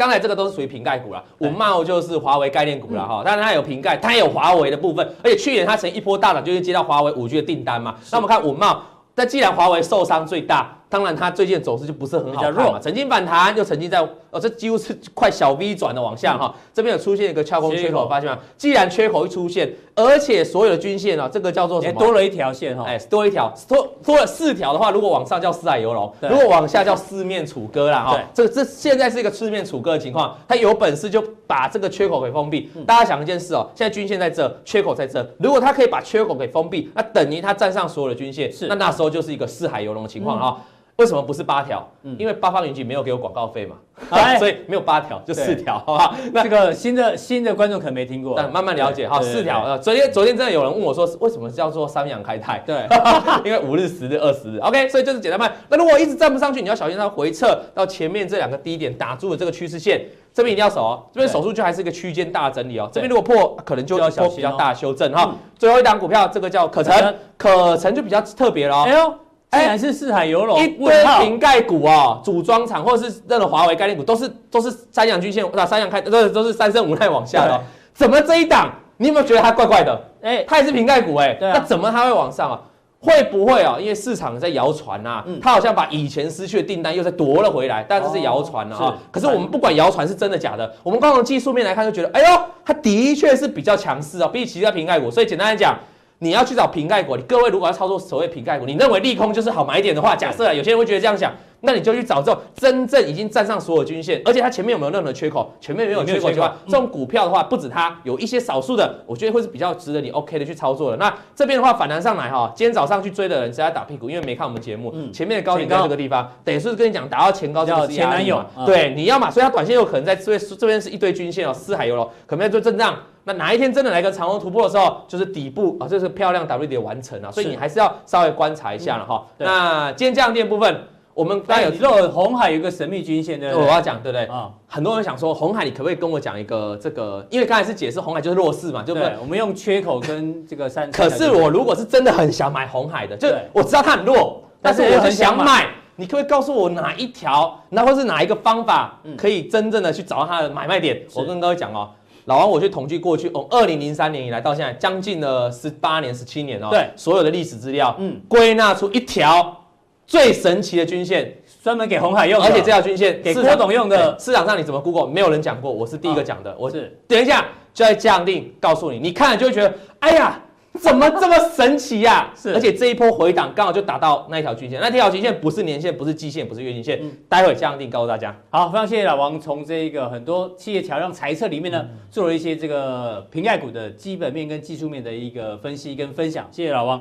[0.02, 7.94] 刚才这个都是属于瓶盖股了，五茂就是华为概念股了哈，当然它有瓶盖，它也有华为的部分，而且去年它曾一波大涨，就是接到华为五 G 的订单嘛。
[8.10, 8.82] 那我们看五茂，
[9.14, 10.76] 但既然华为受伤最大。
[10.92, 13.98] 当然，它最近的走势就不是很好看嘛，曾经反弹，又曾经在
[14.30, 16.54] 哦，这几乎是快小 V 转的往下哈。
[16.74, 18.38] 这边有出现一个跳空缺口，发现吗？
[18.58, 21.98] 既然缺口一出现，而且所有的均线啊，这个叫做什么？
[21.98, 28.20] 多了一条线哈，哎，多一条，多多了四条的话，如果往上叫四海游龙，如果往下叫四面楚歌啦哈。
[28.34, 32.70] 这个这现在是一个四面楚歌的情况，它有本事就把这个缺口给封闭。
[32.86, 40.60] 大家想一件事哦，现在均线在这，缺口在这，如果它可以把缺口给封闭，那等于它站上所有的均线，是那那时候就是一个四海游龙的情况哈。
[40.96, 41.88] 为什么不是八条？
[42.02, 43.76] 嗯，因为八方云集没有给我广告费嘛，
[44.38, 46.14] 所以没有八条，就四条，好不好？
[46.32, 49.20] 那这个新的新的观众可能没听过，慢慢了解哈。
[49.20, 52.62] 四条，昨天昨天真的有人问我说，为什么叫做三阳开泰？
[52.66, 52.86] 对，
[53.44, 55.50] 因为五日、十日、二十日，OK，所以就是简单慢。
[55.68, 61.02] 那如果一直站不上去，你要小心它回撤到前面这两个低点，打住了这个趋势线，这边一定要守哦。
[61.12, 62.88] 这边守住就还是一个区间大整理哦。
[62.92, 65.34] 这边如果破，可能就要小比较大修正哈。
[65.58, 68.84] 最后一档股票，这个叫可成，可成就比较特别了。
[68.84, 69.14] 哎呦。
[69.52, 77.60] 竟然是四海游龙，一堆瓶盖股哦，组装厂或者是任何华为概念股，都是都是三阳均线，那三阳开都是都是三生无奈往下的。
[77.92, 80.00] 怎么这一档，你有没有觉得它怪怪的？
[80.22, 82.60] 哎，它也是瓶盖股哎，那怎么它会往上啊？
[82.98, 83.76] 会不会啊？
[83.80, 88.96] 因为市场在谣传呐，它好像把以前失去的订单又再夺了回来，但这是谣传啊。
[89.10, 95.10] 可是我们不管谣传是真的假的，我们光从技术面来看就觉得，哎呦，它的确是比较强势啊，比起其他瓶盖股。
[95.10, 95.76] 所以简单来讲，
[96.22, 101.32] 你要去找瓶盖股，你各位如果要操作所谓瓶盖股，你认为利空就是好买点的话，假设啊，有些人会觉得这样想。
[101.64, 105.52] 那你就去找这种真正已经站上所有均线，而且它前面有没有任何缺口？
[105.60, 110.96] 前面没有缺口的话，这种股票的话，不止它有一些少数的，我觉得会是比较值得你 OK 的去操作的。
[110.96, 114.92] 那这边的话反弹上来哈，今天早上去追的人是在打屁股，因为没看我们节目。
[115.12, 118.44] 前面的高点在这个地方，等于是跟你讲打到前高就是前男友。
[118.66, 122.96] 对，你要嘛，所以它短线有可能在这边这边是一堆均线哦，四海游龙，可能在做震荡。
[123.24, 129.26] 那哪一天真的来个长虹突破的时候，就是底部啊，这是漂亮 W 底完成了，所以你还是要稍微观察一下了哈。
[129.38, 130.84] 那今天这样电部分。
[131.14, 133.66] 我们刚才有知道红海有一个神秘均线，对不对？
[133.66, 134.24] 我要讲，对不对？
[134.34, 137.22] 啊，很多人想说红海，你可不可以跟我讲一个这个？
[137.28, 139.12] 因为刚才是解释红海就是弱势嘛，对不对？
[139.20, 140.90] 我们用缺口跟这个三。
[140.90, 151.02] 可是我如果是真的很想买红海的，就我知道它很弱，但是我很想买，你可不可以告诉我哪一条，然后是哪一个方法可以真正的去找到它的买卖点？
[151.14, 151.90] 我跟各位讲哦，
[152.26, 159.58] 老王，我去统计过去，哦，二零零三年以来到现在将近了十八年、十七年哦，对，所有的历史资料，嗯，归纳出一条。
[160.04, 161.32] 最神奇的均线，
[161.62, 164.18] 专门给红海用的，而且这条均线给郭董用的。
[164.18, 166.50] 市场上你怎么 Google 没有人讲过，我是第一个讲的。
[166.50, 170.38] 哦、我是等一下就在降定告诉你，你看了就会觉得，哎呀，
[170.80, 172.32] 怎么这么神奇呀、啊？
[172.34, 176.98] 是，而且这一波回档刚好就打到那一条均线，那条均线不是年线，不是季线，不是月均线。
[177.02, 178.34] 嗯、待会降定告诉大家。
[178.50, 186.48] 好，非常谢谢老王从这个很多企业桥梁财测里面呢，嗯、做了一些这个瓶盖股的基本面跟技术面的一个分析跟分享。
[186.50, 187.00] 谢谢老王。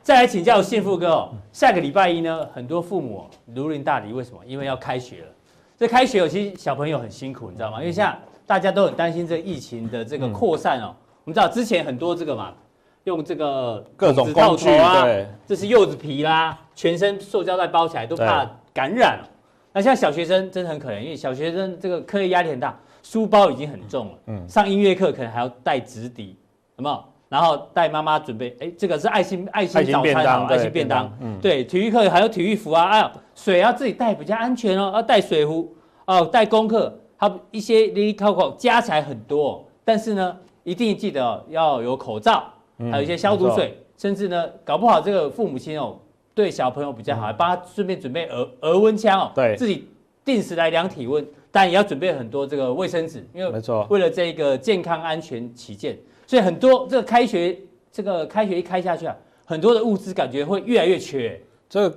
[0.00, 4.38] 再来请教幸福哥哦，下个礼拜一呢，很多父母如临大敌，为什么？
[4.46, 5.26] 因为要开学了。
[5.76, 7.80] 这开学有其实小朋友很辛苦，你知道吗？
[7.80, 10.94] 因为现在大家都很担心这疫情的这个扩散哦。
[11.24, 12.54] 我们知道之前很多这个嘛，
[13.08, 15.06] 用这个各种工具啊，
[15.46, 19.18] 这是柚子皮啦，全身塑胶袋包起来都怕感染。
[19.72, 26.36] 那像小学生真的很可怜，因为小学生这个课业压力很大，书包已经很重了，嗯，上音乐课可能还要带纸底，
[26.76, 27.02] 有没有？
[27.30, 31.10] 然后带妈妈准备，哎，这个是爱心爱心早餐啊，爱心便当。
[31.20, 35.74] 嗯，对，体育课还有体育服啊，哎呦，水要自己带比较安全哦，要带水壶
[36.06, 39.64] 哦，带功课，还有一些零零扣扣加起来很多。
[39.84, 42.44] 但是呢，一定记得哦，要有口罩，
[42.90, 45.98] 还有一些消毒水，甚至呢，搞不好这个父母亲哦，
[46.34, 49.88] 对小朋友比较好，帮他顺便准备额额温枪哦，对，自己
[50.24, 55.98] 定时来量体温，但也要准备很多这个卫生纸，因为没错，为了这个健康安全起见。
[56.26, 57.58] 所以很多这个开学，
[57.90, 61.40] 这个开学一开下去啊，很多的物资感觉会越来越缺。
[61.68, 61.92] 这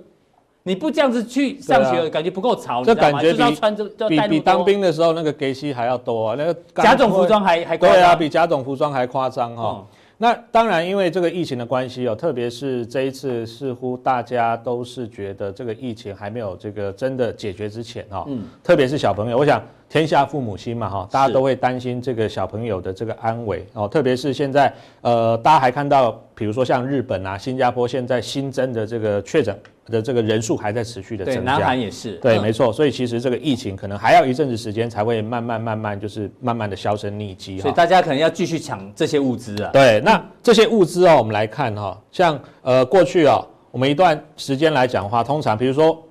[0.63, 9.85] 你不这样子去上学，感觉不够潮，这感觉比比比当兵的时候那个给息还要多啊，那个甲种服装还还对啊，比甲种服装还夸张哈。
[10.21, 19.59] 那当然，因为这个疫情的关系哦，特别是这一次，似乎大家都是觉得这个疫情还没有这个真的解决之前哦，嗯，特别是小朋友，我想
[19.91, 29.59] 天下父母心嘛哈，大家都会担心这个小朋友的这个安危哦，特别是现在呃，大家还看到，比如说像日本啊、新加坡现在新增的这个确诊。
[29.87, 39.69] 的这个人数还在持续的增加，对，南韩也是，对，没错，所以其实这个疫情可能还要一阵子时间才会慢慢慢慢就是慢慢的销声匿迹哈，所以大家可能要继续抢这些物资啊。
[39.73, 46.01] 对，那这些物资哦，我们来看哈，像呃过去啊，我们一段时间来讲的话，通常比如说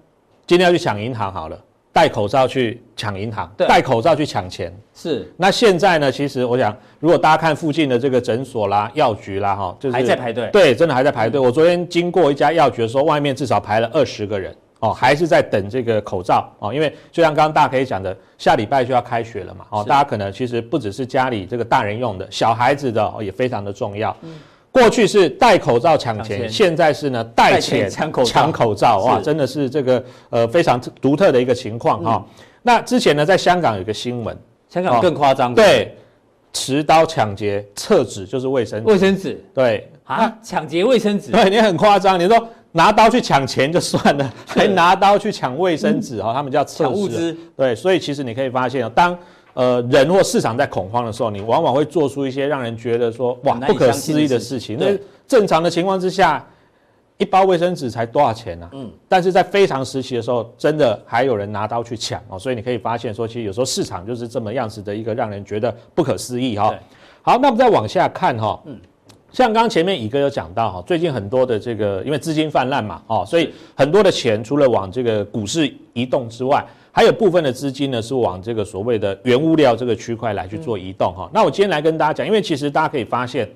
[0.47, 1.59] 今天要去抢银行好了。
[1.92, 5.33] 戴口罩去抢银行，戴口罩去抢钱，是。
[5.37, 6.11] 那现在呢？
[6.11, 10.48] 其实我想，如果大家看附近的这个诊所啦、药局啦，哈，就是还在排队。
[10.53, 11.40] 对，真的还在排队。
[11.40, 16.72] 嗯、我昨天经过一家药局的时候，外面至少排了二十个人哦，还是在等这个口罩哦。
[16.72, 24.16] 因为就像刚刚大家可以讲的，下礼拜就要开学了嘛，哦，大家可能其实不只是家里这个大人用的，小孩子的哦也非常的重要。
[24.22, 24.35] 嗯
[24.72, 26.48] 过去是戴口罩抢钱，钱。
[26.48, 32.24] 现在是呢戴钱抢口罩，口罩哇，真的是这个呃非常独特的一个情况哈。
[32.62, 34.37] 那之前呢，在香港有个新闻，
[34.68, 35.96] 香港更夸张、哦，对，
[36.52, 39.44] 持刀抢劫厕纸就是卫生纸，卫生纸。
[39.52, 39.90] 对。
[40.04, 44.59] 啊，抢劫卫生纸，对你很夸张，你说拿刀去抢钱就算了，是。
[44.59, 49.18] 还拿刀去抢卫生纸哈、他们叫厕物资，对，所以其实你可以发现当。
[49.54, 54.76] 呃，人或市场在恐慌的时候，你往往会做出一些让人觉得说哇不可思议的事情。
[54.78, 56.46] 那正常的情况之下，
[57.18, 58.70] 一包卫生纸才多少钱呢？
[58.72, 62.38] 嗯，但是在非常时期的时候，真的还有人拿刀去抢哦。
[62.38, 66.74] 所以你可以发现说，其实有时候市场就是这么样子的一个让人觉得不可思议哈。
[67.22, 68.58] 好，那我们再往下看哈。
[68.64, 68.78] 嗯，
[69.33, 76.66] 像刚刚前面乙哥有讲到哈，最近很多的这个因为资金泛滥嘛，哦，所以很多的钱除了往这个股市移动之外。
[76.93, 81.27] 还有部分的资金呢，是往这个所谓的原物料这个区块来去做移动哈。
[81.27, 83.49] 嗯、那我今天来跟大家讲，因为其实大家可以发现，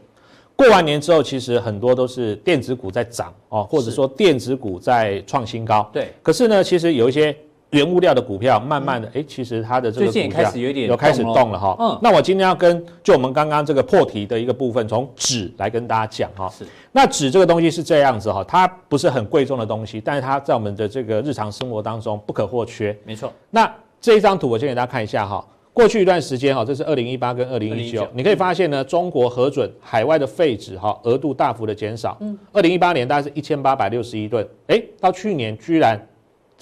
[0.54, 5.90] 过完年之后，其实很多都是电子股在涨哦，或者说电子股在创新高。
[5.92, 7.36] 对，可是呢，其实有一些
[7.74, 11.76] 原物料的股票，慢慢的，哎、嗯，其实它的这个股最近开始有点有开始动了哈。
[11.80, 16.48] 嗯，那我今天要跟就我们刚刚这个破题的一个部分，从纸来跟大家讲哈。
[16.48, 22.96] 是，那纸这个东西是这样子哈，它不是很贵重的东西，但是它在我们的这个日常生活当中不可或缺。
[23.04, 23.32] 没错。
[23.50, 25.44] 那这一张图我先给大家看一下哈。
[25.72, 32.16] 过去一段时间哈，这是二零一八跟二零一九，你可以发现呢，中国核准海外的废纸哈额度大幅的减少。
[32.20, 36.00] 嗯，二零一八年大概是一千八百六十一吨，哎，到去年居然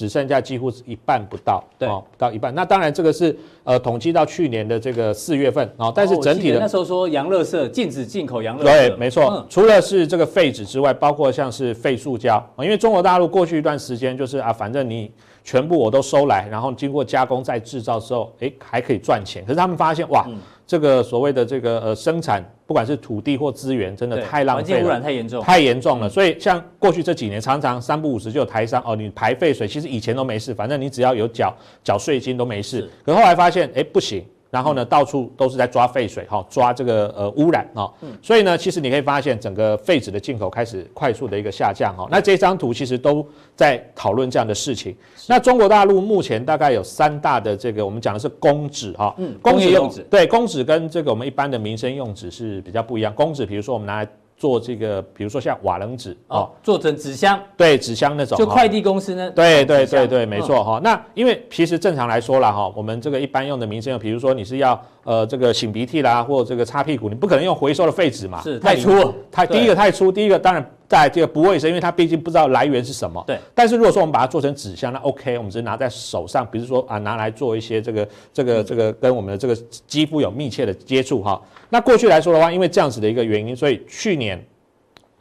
[0.02, 2.52] 只剩下几乎是一半不到，对，不到一半。
[2.52, 9.46] 那当然这个是呃统计到去年的这个四月份啊，但是整体的那时候说洋垃圾禁止进口洋垃圾，对，没错。
[9.48, 15.08] 除了是这个废纸之外，包括像是废塑胶啊，因为中国大陆过去一段时间就是啊，反正你。
[15.44, 19.42] 全部我都收来，然后经过加工再制造之后，哎，还可以赚钱。
[19.44, 20.38] 可是他们发现，哇，嗯、
[20.72, 26.08] 这个所谓的这个呃生产，不管是土地或资源，真的太浪费了，环境污染太严重，太严重了。
[26.08, 31.54] 嗯、所以像过去这几年，常常三不五时就有台商哦，你排废水，其实以前都没事，反正你只要有缴
[31.85, 32.88] 缴税金都没事。
[33.04, 34.24] 可后来发现，哎，不行。
[34.52, 42.06] 然后呢，到处都是在抓废水，哈，抓这个呃污染啊，嗯、所以呢，其实你可以发现整个废纸的进口开始快速的一个下降，哈。
[42.10, 44.94] 那这张图其实都在讨论这样的事情。
[45.26, 53.10] 那中国大陆目前大概有三大的这个，我们讲的是公纸，哈，嗯，工业用纸，对，公纸跟这个我们一般的民生用纸是比较不一样。
[53.14, 54.08] 公纸，比如说我们拿来。
[54.42, 60.81] 做这个，比如说像瓦楞纸哦，做成纸箱，对，纸箱那种，就快递公司呢，对对对对，没错哈。
[60.83, 73.22] 那因为其实正常来说啦哈，我们这个一般用的民生用，比如说你是要呃这个擤鼻涕啦，或者这个擦屁股，你不可能用回收的废纸嘛，是太粗，太第一个太粗，第一个当然在这个不卫生，因为它毕竟不知道来源是什么。
[73.26, 73.38] 对。
[73.55, 81.40] 但是如果说我们把它做成纸箱，那 OK，我们只是拿在手上，比如说啊拿来做一些这个这个这个跟我们的这个肌肤有密切的接触哈。
[81.70, 84.44] 那过去来说的话，因为这样子的一个原因，所以去年。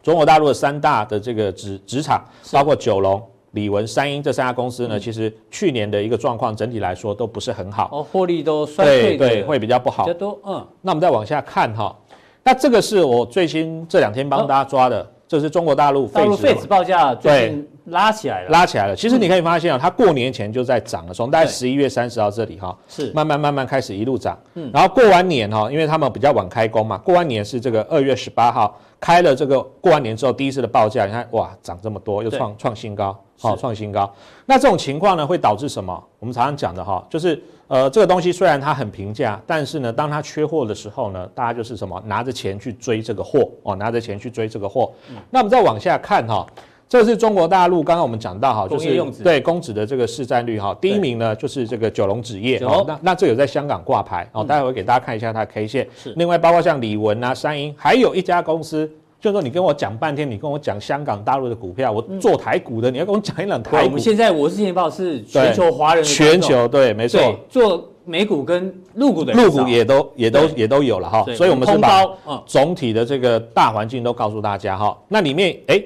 [0.03, 10.67] 中国大陆的三大的这个纸纸厂，包括九龙、李文、三英这三家公司呢，其实去年的一个状况整体来说都不是很好，哦，获利都衰退，对对，会比较不好，比较多，嗯。
[10.81, 11.95] 那我们再往下看哈，
[12.43, 18.93] 那这个是我最新这两天帮大家抓的，这是中国大陆废纸废纸报价最近拉起来了，拉起来了。
[18.93, 24.69] 其实你可以发现啊，它过年前就在涨了，从大概十一月三十号这里哈，是慢慢慢慢开始一路涨，嗯。
[24.73, 28.77] 然后过完年哈，因为他们比较晚开工嘛，过完年是这个二月十八号。
[28.99, 34.13] 开了这个过完年之后第一次的报价，你看哇，涨这么多，又创创新高，好创新高。
[34.45, 36.03] 那这种情况呢，会导致什么？
[36.19, 37.41] 我们常常讲的哈，就是
[37.71, 44.91] 呃，这个东西虽然它很平价，但是呢，当它缺货的时候呢，大家就是什么，拿着钱去追这个货哦，拿着钱去追这个货。
[45.09, 46.45] 嗯、那我们再往下看哈。
[46.89, 55.87] 这是中国大陆，刚刚我们讲到哈，就是对公纸的这个市占率哈，第一名呢就是这个九龙纸业哦，那那这有在香港挂牌哦，待会会给大家看一下它的 K 线。
[55.95, 63.85] 是，另外包括像李文啊、三英，还有一家公司，就是说你跟我讲半天，你跟我讲香港大陆的股票，我做台股的，你要跟我讲一两台股。
[63.85, 72.03] 我们现在我是金钱豹是全球华人，全球对，没错，做美股跟陆股的，陆股也都也都也都有了哈，所以我们是把
[72.45, 75.81] 总体的这个大环境都告诉大家哈，那里面哎。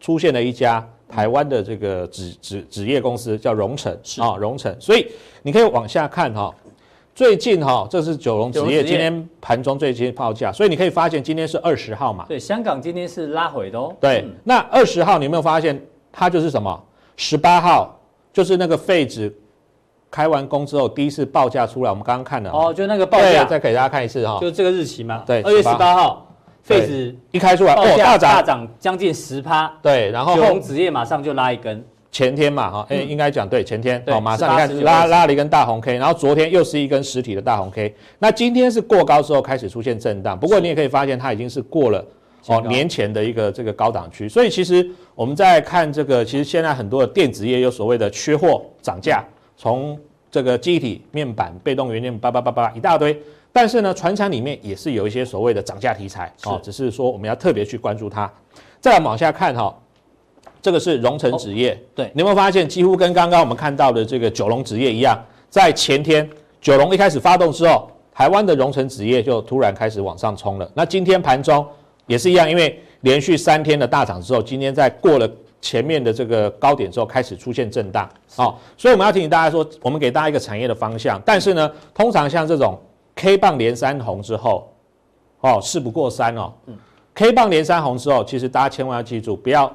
[0.00, 4.72] 出现了一家台湾的这个纸纸纸业公司，叫荣成啊，荣成。
[4.78, 5.04] 所以
[5.42, 6.54] 你可以往下看哈，
[7.18, 12.24] 最近哈，这是九龙纸业今天盘中最新报价，所以你可以发现今天是二十号嘛。
[12.28, 13.92] 对，香港今天是拉回的哦。
[14.00, 16.80] 对，那二十号你有没有发现它就是什么？
[17.16, 17.98] 十八号
[18.32, 19.36] 就是那个废纸
[20.12, 25.24] 开完工之后第一次报价出来，我们刚刚看了哦，就那个报价，再给大家看一次哈，就这个日期嘛。
[25.26, 26.24] 对，二月十八号。
[26.62, 42.04] 废纸一开出来，哦，大涨大涨将近十趴，对，然后九龙纸业马上就拉一根，前天嘛，哈，哎，应该讲对，前天，哦，马上你看拉拉了一根大红 K，然后昨天又是一根实体的大红 K，那今天是过高之后开始出现震荡，不过你也可以发现它已经是过了
[42.46, 49.22] 哦年前的一个这个高档区，所以其实我们在看这个，其实现在很多的电子业有所谓的缺货涨价，
[49.56, 49.98] 从
[50.30, 53.20] 这个记忆体、面板、被动元件，叭叭叭叭一大堆。
[53.52, 58.30] 但是呢，船产里面也是有一些所谓的涨价题材啊，只是说我们要特别去关注它。
[58.78, 59.74] 再来往下看哈，
[60.60, 65.18] 这个是荣成纸业，哦、对，你有没有发现几乎跟刚刚我们看到的这个九龙纸业一样，
[65.48, 66.28] 在前天
[66.60, 70.70] 九龙一开始发动之后，台湾的荣成纸业就突然开始往上冲了。
[70.74, 71.66] 那今天盘中
[72.06, 81.20] 也是一样，因为连续三天的大涨之后，今天在过了前面的这个高点之后，开始出现震荡啊，所以我们要提醒大家说，我们给大家一个产业的方向。
[81.24, 82.78] 但是呢，通常像这种。
[83.20, 84.72] K 棒连三红之后，
[85.40, 86.52] 哦，事不过三哦。
[86.66, 86.78] 嗯
[87.16, 89.68] ，K 棒连三红之后，其实大家千万要记住，不要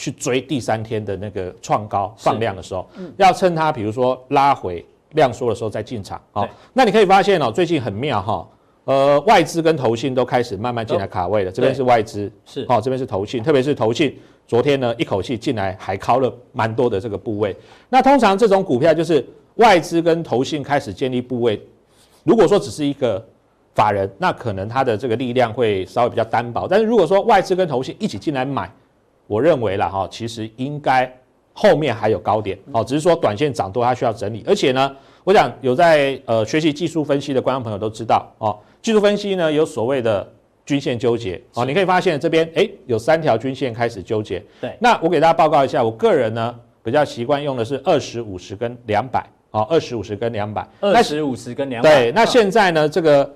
[0.00, 6.18] 去追第三天的那个创高放量的时候，嗯，要趁它比如说拉回量缩的时候再进场。
[6.32, 8.48] 哦，那你可以发现哦，最近很妙哈，
[8.84, 11.52] 呃，外资跟投信都开始慢慢进来卡位了。
[11.52, 17.54] 这边是外资，是哦，这边是投信，特别是投信，昨天呢一口气进来还敲了蛮多的这个部位。
[17.90, 19.22] 那通常这种股票就是
[19.56, 21.60] 外资跟投信开始建立部位，
[22.24, 23.22] 如果说只是一个
[23.74, 26.66] 法人，那可能他的这个力量会稍微比较单薄。
[26.66, 28.72] 但是如果说外资跟投信一起进来买，
[29.30, 31.08] 我认为了哈，其实应该
[31.52, 34.96] 后面还有高点哦，只是说短线涨多它需要整理，而且呢。
[35.22, 40.26] 我想有在呃学习技术分析的观众朋友都知道哦，技术分析呢有所谓的
[40.64, 44.42] 均线纠结哦，你可以发现这边哎有三条均线开始纠结。
[44.62, 51.90] 对，那我给大家报告一下，我个人呢比较习惯用的是二十五十跟两百哦，二十五十跟两百，二十五十跟两百。
[51.90, 53.30] 对，那现在呢这个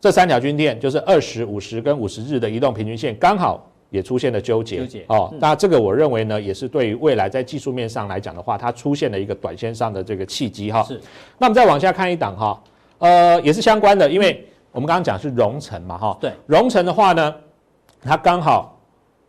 [0.00, 3.70] 这三条均线就是二十五十跟五十日的移动平均线刚好。
[3.90, 10.82] 也出现了纠结，纠结哦，那这个我认为呢，也是对于未来在技术面上来讲的话，它出现了一个短线上的这个契机哈。
[10.82, 11.00] 是，
[11.38, 12.62] 那我们再往下看一档哈，
[12.98, 17.34] 呃，也是相关的，因为我们刚刚讲是荣成嘛哈，对，荣成的话呢，
[18.02, 18.74] 它刚好。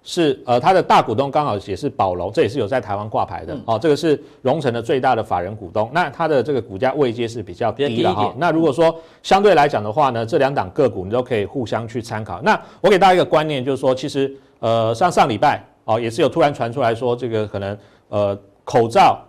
[0.01, 3.77] 是呃，它的大股东刚好也是宝龙，这也是有在台湾挂牌的、嗯、哦。
[3.77, 8.35] 这个是荣成的最大的法人股东，那它的这个股价位阶是比较低的哈、哦。
[8.37, 12.41] 那如果说相对来讲的话呢，这两档个股你都可以互相去参考。
[12.41, 17.77] 那我给大家一个观念，就是说，其实呃，像上礼拜哦，也是有突然传出来说，这个可能
[18.09, 19.19] 呃口罩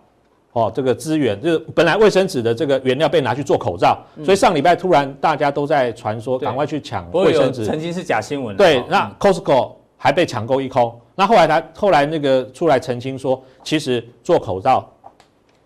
[0.52, 7.64] 哦，这个资源就是本来卫生纸的这个原料被拿去做口罩，嗯、所以上礼拜突然大家都在传说，赶快去抢卫生纸。
[7.64, 8.56] 曾经是假新闻。
[8.56, 9.72] 对，那 Costco。
[10.02, 14.90] 还被抢购一空，那后来他后来那个出来澄清说，其实做口罩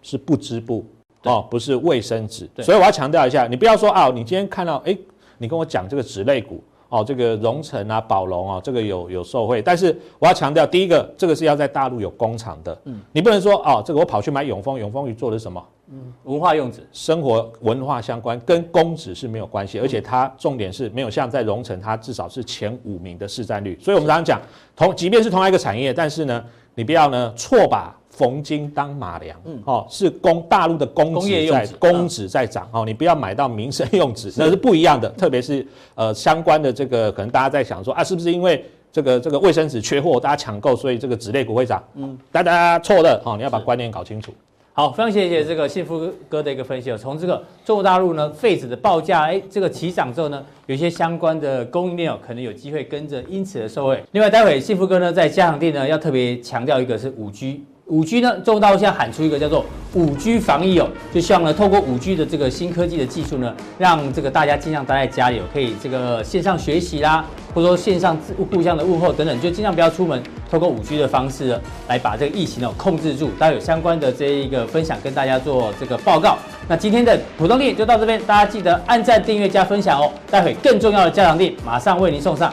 [0.02, 0.84] 是不织布
[1.22, 2.50] 哦，不是卫生纸。
[2.58, 4.98] 所以我要强调一下，你不要说啊，你今天看到哎，
[5.38, 6.60] 你跟我讲这个纸类股
[6.94, 15.60] 哦，这个荣成啊、宝龙啊，这个有有受惠，但是我要强调，第一个，这个是要在大陆有工厂的，嗯，你不能说哦，这个我跑去买永丰，永丰鱼做的什么？
[15.90, 23.76] 嗯，文化用纸，生活文化相关，跟公纸是没有关系，而且它重点是没有像在荣成，它至少是前五名的市占率。
[23.82, 24.40] 所以我们常常讲，
[24.76, 26.44] 同即便是同一个产业，但是呢，
[26.76, 35.08] 你不要呢错把冯金当马良，嗯，哦，是工大陆的公纸在公纸在涨，哦，你不要买到民生用纸，那是不一样的。
[35.10, 41.82] 特别是呃相关的这个，可能大家在想说啊，是不是因为这个这个卫生纸缺货，大家抢购，所以这个纸类股会涨？
[41.94, 44.32] 嗯，大家错的，哦，你要把观念搞清楚。
[44.72, 46.98] 好，非常谢谢这个幸福哥的一个分析哦。
[46.98, 54.00] 从这个中国大陆呢废纸的报价，哎，这个齐涨之后呢，有一些相关的供应链哦，可能有机会跟着因此而受惠。
[54.12, 57.64] 另外，待会幸福哥呢在加强錠呢要特别强调一个是五 G。
[57.86, 67.22] 五 G 呢，中国大现在喊出一个叫做五 G 防疫哦，就希望呢透过五 G 的这个新科技的技术呢，让这个大家尽量待在家里哦，可以这个线上学习啦，
[67.54, 68.16] 或者说线上
[68.50, 73.30] 互相的问候等等，就尽量不要出门，透过五 G 的方式呢，来把这个疫情哦控制住。
[73.38, 76.38] 大家有相关的这一个分享跟大家做这个报告。
[76.66, 80.10] 那今天的普通店就到这边，大家记得按赞、订阅、加分享哦。
[80.30, 82.52] 待会更重要的家长店马上为您送上。